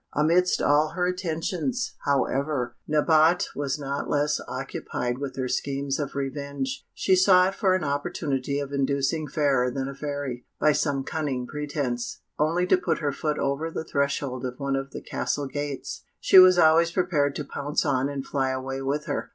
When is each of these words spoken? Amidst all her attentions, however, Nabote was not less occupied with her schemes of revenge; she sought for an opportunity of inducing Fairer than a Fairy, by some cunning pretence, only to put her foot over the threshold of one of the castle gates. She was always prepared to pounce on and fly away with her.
Amidst 0.15 0.63
all 0.63 0.93
her 0.95 1.05
attentions, 1.05 1.93
however, 2.05 2.75
Nabote 2.89 3.55
was 3.55 3.77
not 3.77 4.09
less 4.09 4.41
occupied 4.47 5.19
with 5.19 5.35
her 5.35 5.47
schemes 5.47 5.99
of 5.99 6.15
revenge; 6.15 6.87
she 6.95 7.15
sought 7.15 7.53
for 7.53 7.75
an 7.75 7.83
opportunity 7.83 8.57
of 8.57 8.73
inducing 8.73 9.27
Fairer 9.27 9.69
than 9.69 9.87
a 9.87 9.93
Fairy, 9.93 10.43
by 10.59 10.71
some 10.71 11.03
cunning 11.03 11.45
pretence, 11.45 12.21
only 12.39 12.65
to 12.65 12.77
put 12.77 12.97
her 12.97 13.11
foot 13.11 13.37
over 13.37 13.69
the 13.69 13.85
threshold 13.85 14.43
of 14.43 14.59
one 14.59 14.75
of 14.75 14.89
the 14.89 15.01
castle 15.01 15.45
gates. 15.45 16.01
She 16.19 16.39
was 16.39 16.57
always 16.57 16.89
prepared 16.91 17.35
to 17.35 17.43
pounce 17.45 17.85
on 17.85 18.09
and 18.09 18.25
fly 18.25 18.49
away 18.49 18.81
with 18.81 19.05
her. 19.05 19.29